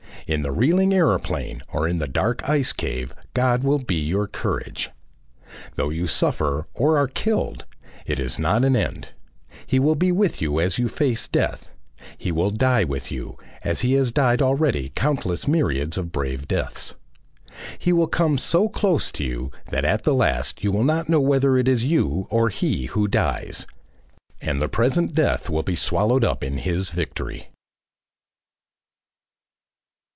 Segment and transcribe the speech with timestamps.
[0.27, 4.89] In the reeling aeroplane or the dark ice cave God will be your courage.
[5.75, 7.65] Though you suffer or are killed,
[8.05, 9.09] it is not an end.
[9.67, 11.71] He will be with you as you face death;
[12.17, 16.95] he will die with you as he has died already countless myriads of brave deaths.
[17.77, 21.19] He will come so close to you that at the last you will not know
[21.19, 23.67] whether it is you or he who dies,
[24.39, 27.49] and the present death will be swallowed up in his victory.